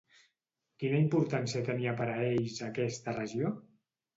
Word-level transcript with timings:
Quina 0.83 1.01
importància 1.01 1.63
tenia 1.67 1.93
per 2.01 2.09
a 2.15 2.17
ells 2.31 2.59
aquesta 2.71 3.17
regió? 3.21 3.53